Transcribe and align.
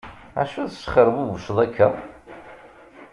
Acu 0.41 0.61
tesxerbubuceḍ 0.69 1.57
akka? 1.65 1.87